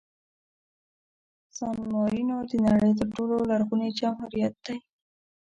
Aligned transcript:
سان 1.55 1.77
مارینو 1.93 2.37
د 2.49 2.51
نړۍ 2.67 2.91
تر 2.99 3.07
ټولو 3.15 3.35
لرغوني 3.49 3.89
جمهوریت 3.99 4.53
دی. 4.65 4.77